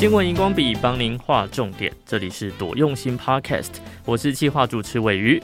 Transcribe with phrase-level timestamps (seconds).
[0.00, 3.68] 新闻荧光笔帮您画重点，这里是朵用心 Podcast，
[4.06, 5.42] 我是企划主持尾鱼，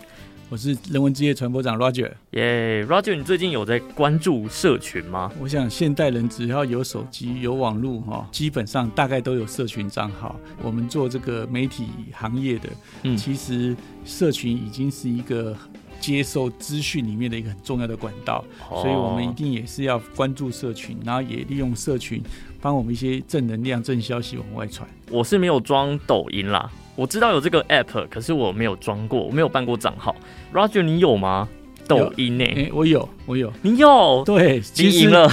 [0.48, 2.10] 我是人文之夜传播长 Roger。
[2.30, 5.30] 耶、yeah，Roger，你最近有在关注社群吗？
[5.38, 10.40] 我想现代人只要有手机、有网络，哈，基本上大概都有社群账号。
[10.62, 12.70] 我们做这个媒体行业的，
[13.02, 13.76] 嗯，其实
[14.06, 15.54] 社群已经是一个。
[16.00, 22.22] 接受资讯里面的一个很重要的管道，所以我们一定也是要关注社群，然后也利用社群
[22.60, 24.88] 帮我们一些正能量、正消息往外传。
[25.10, 30.14] 我是没有装抖音啦，我知道有这个 app，可是我没有装过，我没有办过账号。
[30.52, 31.48] Roger，你有吗？
[31.88, 32.72] 抖音呢、欸欸？
[32.72, 33.52] 我有，我有。
[33.62, 34.24] 你有？
[34.26, 35.30] 对，其实赢了。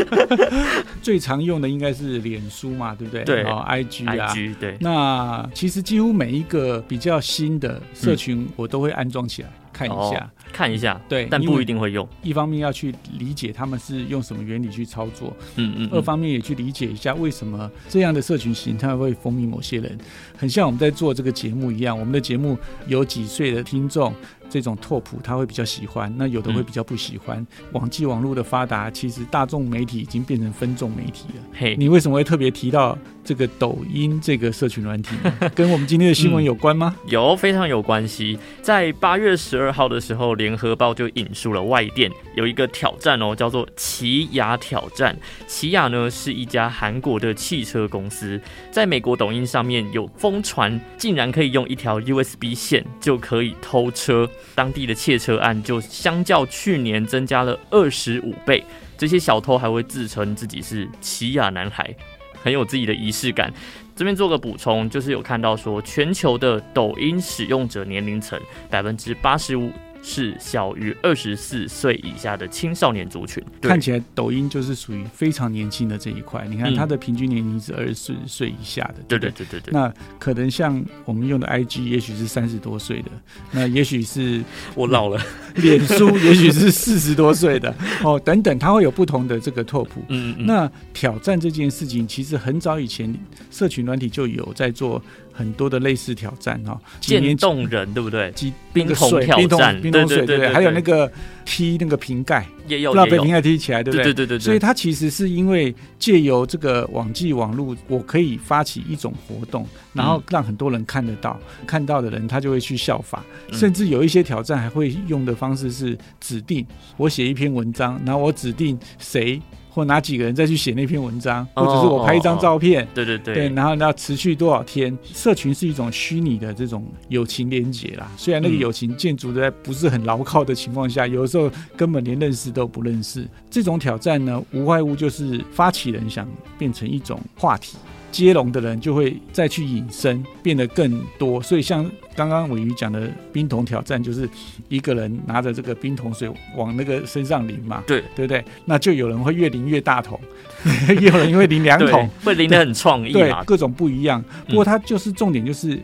[1.00, 3.24] 最常用的应该是脸书嘛，对不对？
[3.24, 4.76] 对，IG 啊，IG 对。
[4.80, 9.48] 那其实几乎每一个比较新的社群，我都会安装起来。
[9.48, 12.06] 嗯看一下，哦、看一下，对，但不一定会用。
[12.22, 15.90] 一方面要去理解他们是用什么原理去操作，嗯嗯，嗯。
[15.92, 19.96] 二方面也去理解一下为什么这样的社群形态会风靡某些人，
[20.36, 21.98] 很像我们在做这个节目一样。
[21.98, 24.14] 我们的节目有几岁的听众，
[24.50, 27.38] 这种拓扑他会比较喜欢，那有的会比较不喜欢。
[27.38, 31.42] 嗯、网际网络的发达，其实大众媒体已经变成分众媒体了。
[31.54, 35.32] 嘿，你为什么会特别提到这个抖音这个社群软体呢？
[35.54, 36.94] 跟我们今天的新闻有关吗？
[37.04, 38.38] 嗯、 有，非常有关系。
[38.60, 45.16] 在八月十二号的时候，联合报就引述了外电有一个挑战哦，叫做奇亚挑战。
[45.46, 48.40] 奇亚呢是一家韩国的汽车公司，
[48.70, 54.28] 在美国抖音上面有疯传，竟然可以用一条 USB 线就可以偷车。
[54.56, 58.64] 当地的窃车案就相较去年增加了二十五倍，
[58.98, 61.94] 这些小偷还会自称自己是奇亚男孩，
[62.42, 63.52] 很有自己的仪式感。
[63.94, 68.40] 这边做个补充，就是有看到说，全球的抖音使用者年龄层
[68.70, 69.70] 百分之八十五。
[70.02, 76.44] 是小于二十四岁以下的青少年族群，看起来抖音就是属于非常年轻的这一块。
[76.50, 79.72] 你看它的平均年龄是二十四岁以下的，对对对对对。
[79.72, 83.10] 那可能像我们用的 IG，也许是三十多岁的，
[83.52, 84.42] 那 也许是
[84.74, 85.20] 我老了。
[85.54, 90.02] 脸书 也许是四十多岁的哦，等等，它会有不同的这个拓扑。
[90.08, 90.46] 嗯嗯。
[90.46, 93.14] 那挑战这件事情，其实很早以前
[93.50, 95.00] 社群软体就有在做。
[95.32, 98.32] 很多的类似挑战哈，渐冻人对不对？
[98.72, 101.10] 冰桶挑战，冰桶水对，对，对，对，还有那个
[101.44, 104.04] 踢那个瓶盖，也有，不知道被瓶盖踢起来对不对？
[104.04, 116.66] 对对对对，所以它其实是因为借由这个网际网络，我可以发起一种活动，然后让很多人看得到，嗯、看到的人他就会去效法，甚至有一些挑战还会用的方式是指定
[116.96, 119.40] 我写一篇文章，然后我指定谁。
[119.74, 124.96] 或哪几个人再去写那篇文章，或者是我拍一张照片，对对对，对，然后要持续多少天？
[125.02, 128.10] 社群是一种虚拟的这种友情连结啦。
[128.18, 133.26] 虽然那个友情建筑在不是很牢靠的情况下，有的时候根本连认识都不认识。
[133.50, 136.28] 这种挑战呢，无外乎就是发起人想
[136.58, 137.78] 变成一种话题。
[138.12, 141.42] 接龙的人就会再去引申，变得更多。
[141.42, 144.28] 所以像刚刚伟鱼讲的冰桶挑战，就是
[144.68, 148.44] 一个人拿着这个冰桶水往那个身上淋嘛，对对不对？
[148.66, 150.20] 那就有人会越淋越大桶，
[150.88, 154.22] 也有人因为淋两桶，会淋得很创意，对，各种不一样。
[154.46, 155.80] 不过它就是重点，就是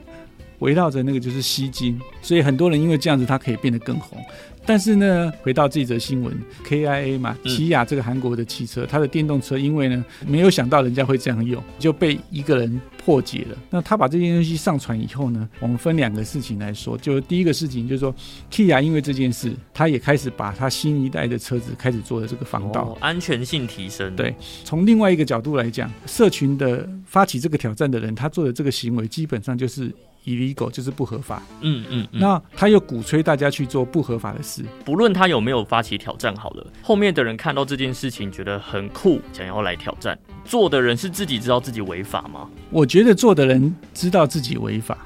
[0.61, 4.19] 围绕着那个就是吸金，所以很多人因为这样子，它可以变得更红。
[4.67, 13.57] 但是呢，回到这则新闻，KIA 嘛，起亚这个韩国的汽车，它的电动车，因为呢没有想到人家会这样用，就被一个人破解了。
[13.71, 18.15] 那他把这件东西上传以后呢，我们分两个事情来说，就第一个事情就是说
[18.53, 24.15] ，，Kia 因为这件事，他也开始把他新一代的车子开始做了这个防盗，安全性提升。
[24.17, 29.91] 对，从另外一个角度来讲，社群的发起这个挑战的人，他做的这个行为基本上就是。
[30.28, 42.49] Illegal 就是不合法，嗯嗯，嗯，那他又鼓吹大家去做不合法的事，不论他有没有发起挑战，好了，后面的人看到这件事情觉得很酷，想要来挑战，做的人是自己知道自己违法吗？
[42.71, 44.99] 我觉得做的人知道自己违法，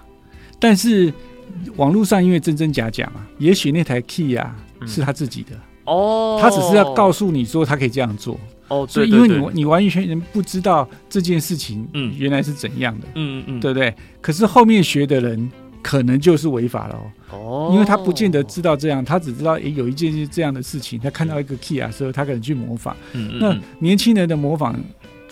[0.59, 1.13] 但是
[1.77, 4.55] 网络上因为真真假假嘛，也许那台 key 啊
[4.87, 5.51] 是他自己的
[5.85, 8.39] 哦，他只是要告诉你说他可以这样做。
[8.73, 13.95] 哦，所以因为你你完全人不知道这件事情，嗯，原来是怎样的，嗯嗯，对不对？
[14.21, 15.51] 可是后面学的人
[15.83, 16.95] 可能就是违法了
[17.31, 24.79] 哦，哦，因为他不见得知道这样，他只知道诶有一件是这样的事情，他看到一个 key 啊，时候他可能去模仿，嗯嗯，那年轻人的模仿。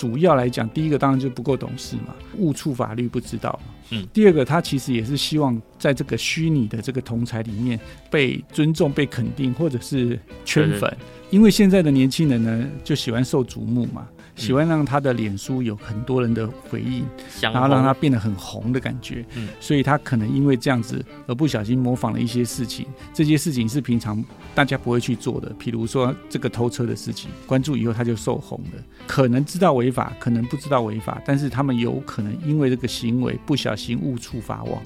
[0.01, 3.61] 主要来讲，第一个当然就不够懂事嘛，误触法律不知道。
[3.91, 7.79] 嗯，第二个他其实也是希望在这个虚拟的这个同才里面
[8.11, 10.81] 被尊重、被肯定，或者是圈粉。
[10.81, 10.97] 对对对，
[11.29, 14.09] 因为现在的年轻人呢，就喜欢受瞩目嘛。
[14.37, 17.05] 喜欢让他的脸书有很多人的回应，
[17.41, 19.25] 然后让他变得很红的感觉。
[19.35, 22.87] 嗯，所以他可能因为这样子而不小心模仿了一些事情。
[23.13, 24.25] 这些事情是平常
[24.55, 28.83] 大家不会去做的，比如说这个偷车的事情，关注以后他就受红了。
[29.07, 34.83] 可能知道违法，可能不知道违法，但是他们有可能因为这个行为不小心误触法网。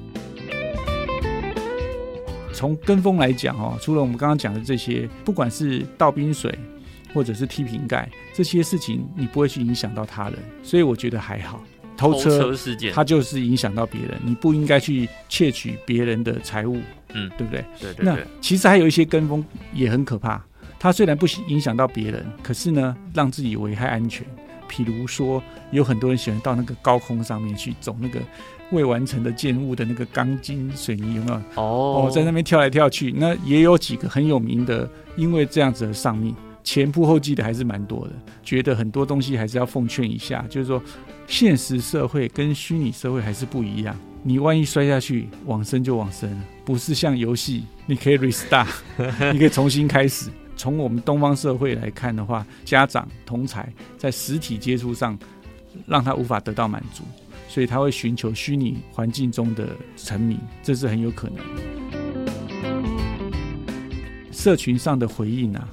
[2.53, 6.57] 从跟风来讲哦，除了我们刚刚讲的这些，不管是倒冰水。
[7.15, 11.63] 或者是踢瓶盖这些事情，你不会去影响到他人，所以我觉得还好。
[11.97, 16.79] 偷车，事件，它就是影响到别人，你不应该去窃取别人的财物，
[17.13, 17.65] 嗯，对不对？
[17.81, 17.95] 对。
[18.01, 20.45] 那其实还有一些跟风也很可怕，
[20.77, 24.27] 他虽然不影响到别人，可是呢，让自己危害安全。
[24.67, 25.41] 比如说，
[25.71, 28.19] 有很多人喜欢到那个高空上面去走那个
[28.73, 31.35] 未完成的建物的那个钢筋水泥，有没有？
[31.55, 36.35] 哦，哦，在那边跳来跳去，那也有几个很有名的，因为这样子而丧命。
[36.65, 38.13] 前仆后继的还是蛮多的，
[38.43, 40.83] 觉得很多东西还是要奉劝一下，就是说，
[41.27, 43.95] 现实社会跟虚拟社会还是不一样。
[44.23, 48.67] 你万一摔下去，往生就往生了，不是像游戏，你可以 restart，
[49.35, 50.31] 你可以重新开始。
[50.57, 55.19] 从我们东方社会来看的话，家长同才在实体接触上，
[55.87, 57.05] 让他无法得到满足，
[57.47, 61.45] 所以他会寻求虚拟环境中的沉迷，这是很有可能的。
[64.33, 65.69] 社群上的回应啊。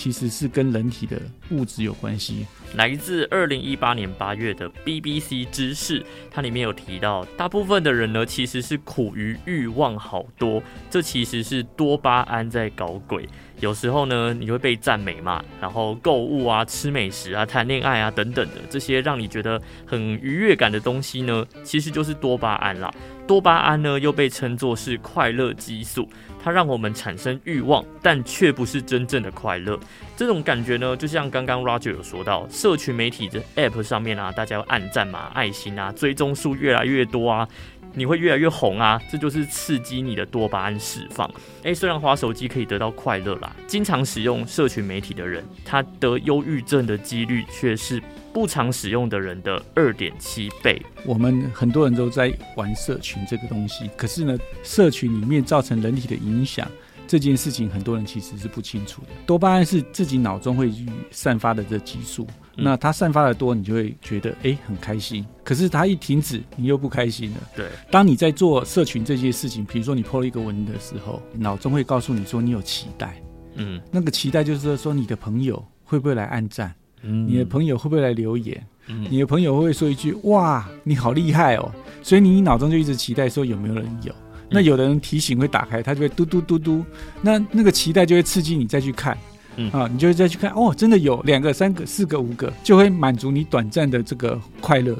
[0.00, 1.20] 其实是跟人体的
[1.50, 2.46] 物质有关系。
[2.74, 13.28] 来自二零一八年八月的 BBC 知识，它里面有提到，大部分的人呢，其实是苦于欲望好多，这其实是多巴胺在搞鬼。
[13.58, 22.90] 有时候呢，你会被赞美嘛，然后购物啊、吃美食啊、谈恋爱啊等等的这些让你觉得很愉悦感的东西呢，其实就是多巴胺啦。
[23.30, 26.08] 多巴胺呢，又被称作是快乐激素。
[26.42, 29.78] 它让我们产生欲望，但却不是真正的快乐。
[30.16, 37.46] 这种感觉呢，就像刚刚 Roger 有说到，社群媒体的 App 上面啊，大家要按赞嘛、爱心啊，追踪数越来越多啊，
[37.94, 41.30] 你会越来越红啊，这就是刺激你的多巴胺释放。
[41.62, 48.02] 诶，虽然滑手机可以得到快乐啦，经常使用社群媒体的人，他得忧郁症的几率却是。
[48.32, 50.80] 不常使用的人的二点七倍。
[51.04, 56.70] 我们很多人都在玩社群这个东西，可是呢，社群里面造成人体的影响
[57.08, 59.08] 这件事情，很多人其实是不清楚的。
[59.26, 60.72] 多巴胺是自己脑中会
[61.10, 62.24] 散发的这激素，
[62.60, 65.24] 那它散发的多，你就会觉得哎很开心。
[65.42, 67.36] 可是它一停止，你又不开心了。
[67.56, 73.20] 对，当你在做社群这些事情，比如说你 po 了一个文的时候，脑中会告诉你说你有期待，
[73.54, 76.74] 嗯，那个期待就是说你的朋友会不会来按赞。
[77.02, 78.62] 你的朋友会不会来留言？
[78.88, 81.72] 嗯、你的朋友会不会说一句“哇，你好厉害哦”？
[82.02, 84.14] 所以你脑中就一直期待说有没有人有。
[84.50, 86.84] 那有的人提醒会打开，他就会嘟嘟嘟嘟。
[87.22, 89.16] 那那个期待就会刺激你再去看，
[89.60, 94.96] 嗯、啊，你就会再去看哦，真的有两个、三个、四个、五个，就会满足你短暂的这个快乐。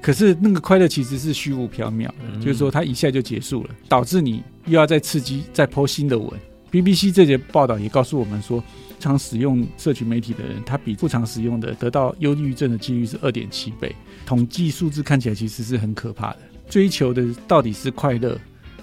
[0.00, 6.30] 可是那个快乐其实是虚无缥缈，嗯、就是说它一下就结束了，导致你又要再刺激、再 po 新的文。
[6.70, 8.62] BBC 这节报道也告诉我们说。
[9.00, 13.94] 常使用社群媒体的人，他比不常使用的得到忧郁症的几率是二点七倍。
[14.24, 16.38] 统计数字看起来其实是很可怕的。
[16.70, 18.38] 追求的到底是快乐，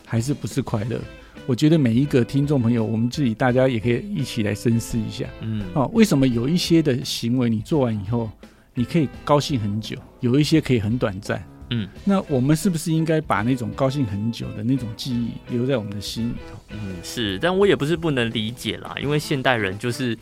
[0.05, 0.99] 还是不是快乐？
[1.47, 5.25] 我觉得每一个听众朋友，我们自己大家也可以一起来深思一下。
[5.41, 8.29] 嗯，哦，为什么有一些的行为你做完以后，
[8.73, 11.43] 你可以高兴很久，有一些可以很短暂？
[11.71, 16.57] 嗯，那我们是不是应该把那种高兴很久的那种记忆留在我们的心里头？
[16.69, 20.17] 嗯，是，但我也不是不能理解啦，因为现代人就是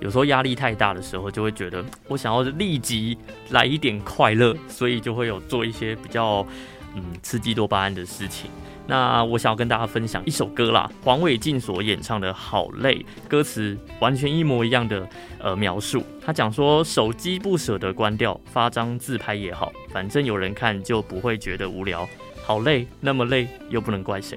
[0.00, 3.16] 有时候压力太大的时候，就会觉得我想要立即
[3.50, 6.46] 来一点快乐，所以就会有做一些比较
[6.96, 8.50] 嗯刺激多巴胺的事情。
[8.86, 12.96] 那我想要跟大家分享一首歌啦，黄伟晋所演唱的《好累》，
[13.28, 16.04] 歌词完全一模一样的呃描述。
[16.24, 22.06] 他讲说，手机不舍得关掉，发张自拍也好，反正有人看就不会觉得无聊。
[22.46, 24.36] 好累，那么累又不能怪谁，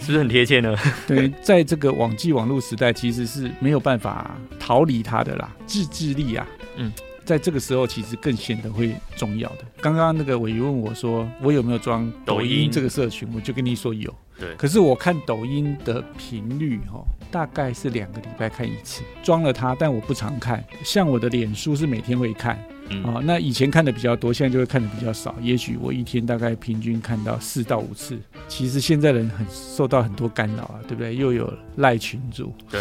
[0.00, 0.76] 是不是很贴切呢？
[1.06, 6.44] 对，在这个网际网络时代，其实是没有办法逃离它的啦，自制力啊，
[6.76, 6.92] 嗯。
[7.24, 9.64] 在这个时候，其实更显得会重要的。
[9.80, 14.14] 刚刚那个伟问我说，我有没有装抖音这个社群，我就跟你说有。
[14.38, 14.54] 对。
[14.56, 19.02] 可是我看抖音的频率，哈，大概是两个礼拜看一次。
[19.22, 20.62] 装了它，但我不常看。
[20.84, 25.34] 像我的脸书是每天会看，嗯、哦，那以前看的比较多，现在就会看的比较少。
[25.40, 28.18] 也许我一天大概平均看到四到五次。
[28.46, 31.16] 其实现在人很受到很多干扰啊，对不对？
[31.16, 32.80] 又有赖群主，对，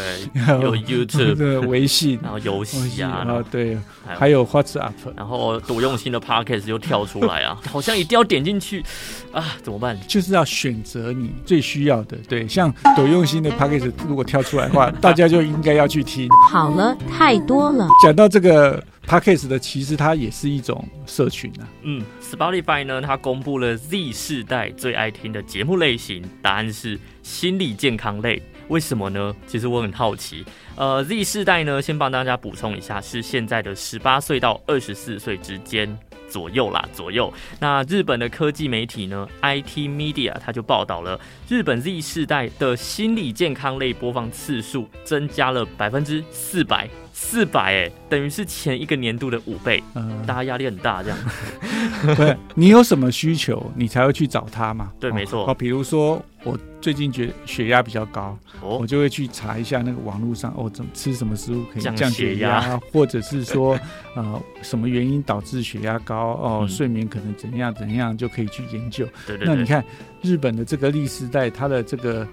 [0.61, 8.83] 有 YouTube 的微信，然后游戏啊，然后对，还有 WhatsApp，然后多用心的 Podcast 又跳出来啊， 好像一定要点进去
[9.31, 9.97] 啊，怎么办？
[10.05, 12.17] 就是要选择你最需要的。
[12.27, 16.27] 对，像多用心的 Podcast 如果跳出来的话，大家就应该要去听。
[16.51, 17.87] 好了，太多了。
[18.03, 18.83] 讲到这个。
[19.05, 21.67] Podcast 的其实它也是一种社群啊。
[21.83, 28.41] 嗯，Spotify 呢，它公布了 Z 世代最爱听的节目类型，答案是心理健康类。
[28.69, 29.35] 为什么呢？
[29.45, 30.43] 其实我很好奇。
[30.75, 35.95] 呃，Z 世代呢，先帮大家补充一下，是现在的十八岁到二十四岁之间
[36.29, 37.31] 左右啦，左右。
[37.59, 41.19] 那日本的科技媒体呢，IT Media，它就报道了
[41.49, 46.89] 日本 Z 世代的心理健康类播放次数增加了百分之四百。
[47.23, 51.17] 四百哎，等于是前一个年度的五倍，嗯，大家压力很大这样。
[52.15, 54.91] 对，你有什么需求，你才会去找他嘛？
[54.99, 55.49] 对，没错。
[55.49, 63.79] 哦，比如说我最近觉得血压比较高，哦，我就会去查一下那个网络上，哦，怎么吃什么食物可以降血压，或者是说，
[64.15, 66.33] 呃，什么原因导致血压高？
[66.33, 69.07] 哦，嗯，睡眠可能怎样怎样，就可以去研究。
[69.25, 69.47] 对对对。
[69.47, 69.83] 那你看
[70.21, 72.27] 日本的这个历史代，它的这个。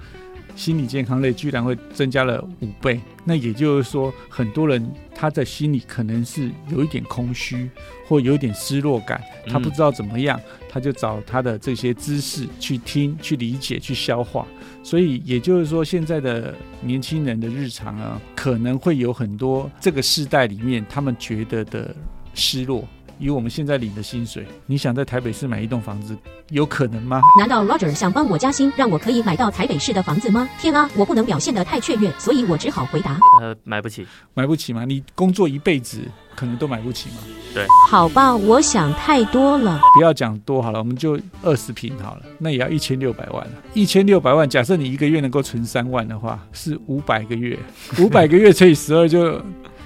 [0.56, 7.70] 心理健康类居然会增加了五倍，那也就是说，很多人他在心里可能是有一点空虚，
[8.06, 14.46] 或有一点失落感，他不知道怎么样，他就找他的这些知识去听、去理解、去消化。
[14.82, 21.94] 所以也就是说，现在的年轻人的日常啊，可能会有很多这个世代里面他们觉得的
[22.34, 22.86] 失落。
[23.20, 26.16] 以我们现在领的薪水，你想在台北市买一栋房子，
[26.48, 27.20] 有可能吗？
[27.38, 30.48] 难道 Roger 想帮我加薪，让我可以买到台北市的房子吗？
[30.58, 34.86] 天啊，我不能表现得太雀跃，所以我只好回答：呃，买不起，买不起吗？
[34.86, 36.00] 你工作一辈子，
[36.34, 37.16] 可能都买不起吗？
[37.52, 39.78] 对，好吧，我想太多了。
[39.94, 43.52] 不要讲多好了，我们就二十平好了，那也要一千六百万了。
[43.74, 47.58] 一千六百万，假设你一个月能够存三万的话，是五百个月，
[47.98, 49.38] 五百个月乘以十二就。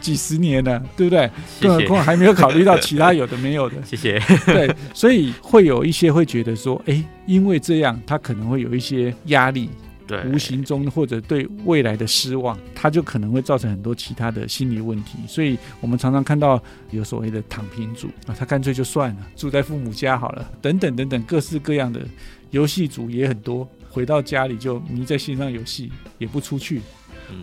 [0.05, 1.31] 几十年了，对不对？
[1.63, 3.77] 更何况还没有考虑到其他有的没有的。
[3.87, 4.21] 谢谢。
[4.45, 9.71] 对，所以会有一些会觉得说，哎，因为这样，他可能会有一些压力，
[10.07, 15.17] 对，无形中或者对未来的失望，他就可能会造成很多其他的心理问题。
[15.27, 22.03] 所以我们常常看到有所谓的躺平族啊，他干脆就算了，住在父母家好了，等等等等，各式各样的
[22.51, 26.83] 游戏组也很多，回到家里就迷在线上游戏，也不出去。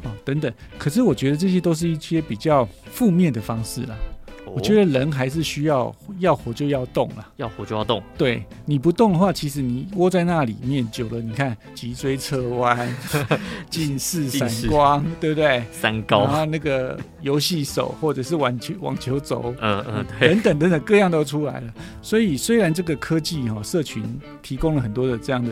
[0.03, 3.95] 啊、哦，等等，可是我觉得这些都是一些比较负面的方式啦。
[4.43, 8.01] 哦、我觉得人还是需要要活就要动了，要活就要动。
[8.17, 12.91] 对，你不动的话，其实你窝在那里面久了，你看脊椎侧弯、
[13.69, 15.63] 近视、散光，对不对？
[15.71, 21.73] 三高然后，那个游戏手或者是网球网球肘，嗯嗯，等等等等，各样都出来了。
[22.01, 24.03] 所以虽然这个科技哈、哦，社群
[24.41, 25.51] 提供了很多的这样的。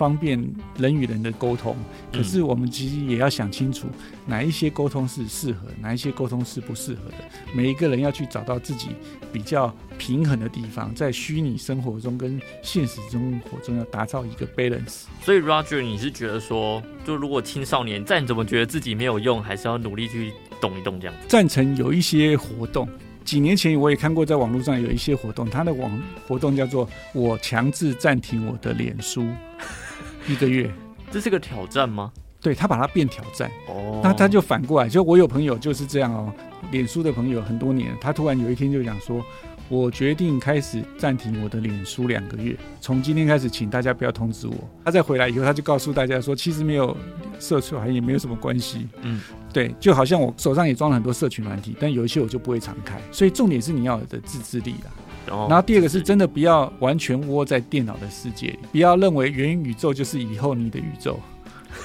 [0.00, 0.42] 方便
[0.78, 1.76] 人与人的沟通，
[2.10, 3.86] 可是我们其实也要想清楚，
[4.24, 7.16] 哪一些沟通是适合，哪一些沟通是不适合的。
[7.52, 8.88] 每一个人要去找到自己
[9.30, 15.02] 比较平衡的地方，在虚拟生活中跟现实生活中要打造一个 balance。
[15.22, 21.28] 所以，Roger，你是觉得说，就如果青少年再怎么觉得自己没有用，还是要努力去动一动这样子？
[21.28, 22.88] 赞成有一些活动，
[23.22, 29.28] 几年前我也看过，在网络上有一些活动，他的网活动叫做“我强制暂停我的脸书”。
[30.26, 30.70] 一个月，
[31.10, 32.12] 这是个挑战吗？
[32.40, 36.32] 对，他把它变挑战哦，那他就反过来，就我有朋友就是这样哦，
[36.70, 39.22] 脸书的朋友很多年，他突然有一天就讲说，
[39.68, 44.54] 我决定开始暂停我的脸书两个月，从今天开始，请大家不要通知我。
[44.82, 46.96] 他再回来以后，他就告诉大家说，其实没有
[47.38, 49.20] 社群也没有什么关系，嗯，
[49.52, 54.90] 对，就好像我手上也装了很多社群软体，但有一些我就不会常开，所以重点是你要有的自制力啦。
[55.26, 61.18] 然后第二个是真的不要完全窝在电脑的世界里，不要认为元宇宙就是以后你的宇宙。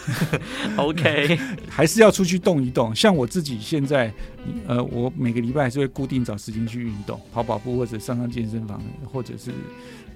[0.78, 1.38] OK，
[1.70, 2.94] 还是要出去动一动。
[2.96, 4.12] 像我自己现在，
[4.68, 9.52] 呃，我每个礼拜还是会固定找时间去运动，跑跑步或者上上健身房，或者是。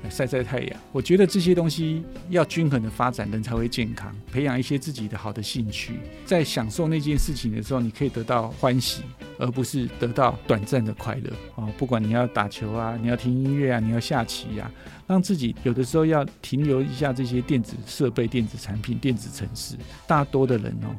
[0.07, 4.15] 晒晒太阳，我觉得这些东西要均衡的发展，人才会健康。
[4.31, 9.03] 培养一些自己的好的兴趣，在享受那件事情的时候，你可以得到欢喜，
[9.37, 11.31] 而不是得到短暂的快乐。
[11.55, 14.71] 哦，不管你要打球啊，你要听音乐啊，你要下棋呀，
[15.07, 19.75] 让自己有的时候要停留一下这些电子设备、电子产品、电子城市。
[20.07, 20.95] 大多的人哦，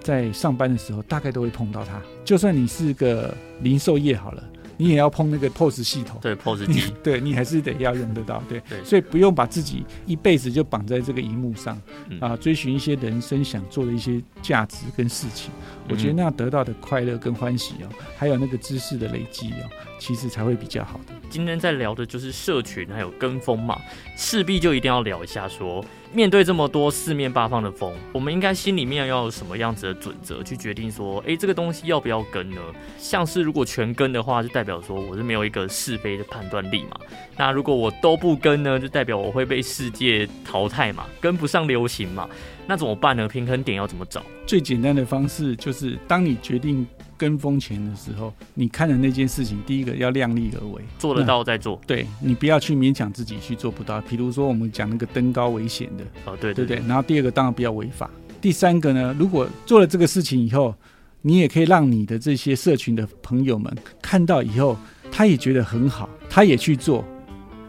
[0.00, 2.00] 在上班的时候大概都会碰到它。
[2.24, 4.42] 就算你是个零售业好了。
[4.78, 15.50] 你也要碰那个 POS 系统，对 POS 机，对你还是得要用得到，对，对，所以不用把自己一辈子就绑在这个荧幕上，嗯、啊，追寻一些人生想做的一些价值跟事情，
[15.86, 21.14] 嗯、我觉得那样得到的快乐跟欢喜哦，还有那个知识的累积哦，其实才会比较好的。
[21.28, 23.78] 今天在聊的就是社群还有跟风嘛，
[24.16, 32.60] 势必就一定要聊一下说，面对这么多四面八方的风，我们应该心里面要有什么样子的准则去决定说，哎，这个东西要不要跟呢？
[32.96, 36.98] 像是如果全跟的话，就代表说我是没有一个是非的判断力嘛。
[37.36, 42.26] 那如果我都不跟呢，就代表我会被世界淘汰嘛，跟不上流行嘛。
[42.66, 43.28] 那怎么办呢？
[43.28, 44.22] 平衡点要怎么找？
[44.46, 46.86] 最简单的方式就是，当你决定。
[47.18, 51.78] 跟风前的时候，你看的那件事情，第一个要量力而为，做得到再做。
[51.86, 54.00] 对，你不要去勉强自己去做不到。
[54.02, 58.08] 比如说我们讲那个登高危险的，哦，对对对，然后第二个当然不要违法。
[58.40, 60.72] 第三个呢，如果做了这个事情以后，
[61.22, 64.78] 你也可以让你的这些社群的朋友们看到以后，
[65.10, 67.04] 他也觉得很好，他也去做。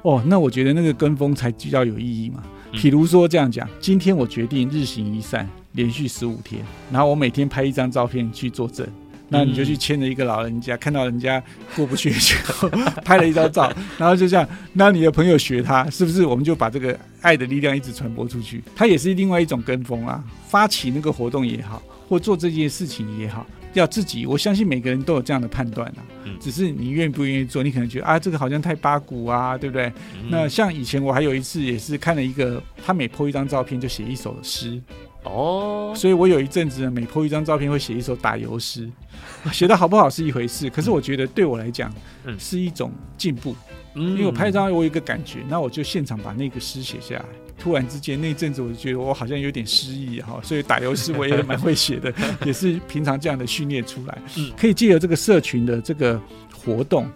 [0.03, 2.43] 哦，那我觉得那个跟风才比较有意义嘛。
[2.71, 8.87] 比如说这样讲，今天我决定日行一善，连续十五天，然后我每天拍一张照片去作证。
[9.29, 11.41] 那你就去牵着一个老人家，看到人家
[11.75, 12.67] 过不去，就
[13.03, 16.25] 拍了一张照，然后就这样，那你的朋友学他，是不是？
[16.25, 18.63] 我们就把这个爱的力量一直传播出去。
[18.75, 24.25] 他也是另外一种跟风啊，发起那个活动也好，或做这件事情也好，要自己。
[24.25, 26.01] 我相信每个人都有这样的判断啊，
[26.39, 27.61] 只是你愿不愿意做。
[27.61, 29.91] 你可能觉得啊，这个好像太八股啊，对不对？
[30.29, 34.81] 那像以前我还有一次也是看了一个，他每 po 一张照片就写一首诗。
[35.23, 38.89] 哦，所以我有一阵子，每 po 一张照片会写一首打油诗，
[39.51, 41.93] 写的好不好是一回事，可是我觉得对我来讲，
[42.25, 43.55] 嗯，是一种进步，
[43.95, 47.25] 嗯，因为我拍张我有一个感觉，那我就现场把那个诗写下来，
[47.57, 52.13] 突然之间那阵子我就觉得我好像有点失忆哈，所以打油诗我也蛮会写的，
[52.45, 56.21] 也是平常这样的训练出来，嗯，可以借由这个社群的这个
[56.53, 57.09] 活动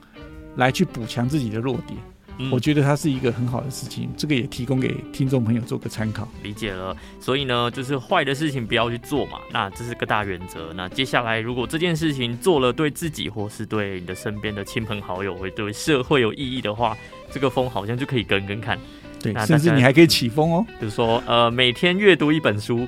[0.56, 1.98] 来去补强自己的弱点。
[2.38, 6.28] 嗯、我觉得它是一个很好的事情，这个也提供给听众朋友做个参考。
[6.42, 10.74] 理解了，所以呢，就是坏的事情不要去做嘛，那这是个大原则。
[10.74, 16.98] 那接下来，如果这件事情做了对自己或是对你的身边的亲朋好友会对社会有意义的话，
[17.32, 18.78] 这个风好像就可以跟跟看。
[19.22, 22.86] 对，甚至你还可以起风哦，比如说呃，每天阅读一本书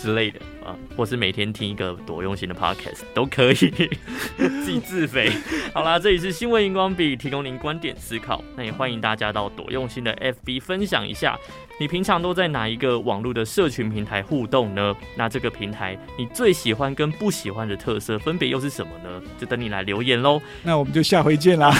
[0.00, 0.74] 之类的啊。
[0.96, 3.54] 或是每天听一个多用心的 podcast 都可以，
[4.36, 5.30] 自己自肥。
[5.72, 8.42] 好啦，这里是新闻荧光笔，提供您观点思考。
[8.56, 11.38] 那也欢迎大家到多用心的 FB 分享一下，
[11.78, 14.94] 你平常都在哪一个网络的社群平台互动呢？
[15.16, 19.22] 那这个平台你最喜欢跟不喜欢的特色分别又是什么呢？
[19.38, 20.40] 就等你来留言喽。
[20.62, 21.70] 那我们就下回见啦。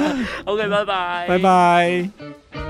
[0.44, 2.69] OK，拜拜，拜拜。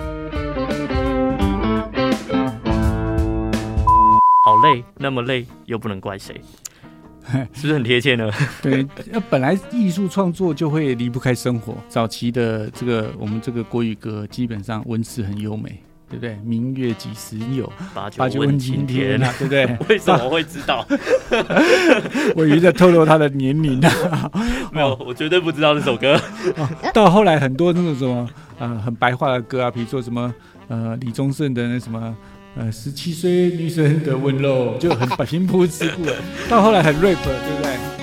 [4.42, 6.40] 好累，那么累又不能怪谁，
[7.52, 8.30] 是不是很贴切呢？
[8.62, 11.76] 对，那本来艺术创作就会离不开生活。
[11.90, 16.38] 早期的这个我们这个国语歌，基本上文词很优美，对不对？
[16.42, 19.66] 明月几时有，把酒问青天啊，对不对？
[19.90, 20.86] 为什么我会知道？
[22.34, 24.30] 我以为在透露他的年龄啊，
[24.72, 26.18] 没有，我绝对不知道这首歌。
[26.94, 28.26] 到后来很多那种什么
[28.58, 30.34] 呃很白话的歌啊，比如说什么
[30.68, 32.16] 呃李宗盛的那什么。
[32.56, 35.92] 呃，十七岁女生的温柔就很平铺直叙，
[36.48, 37.99] 到后来很 rap，对不对？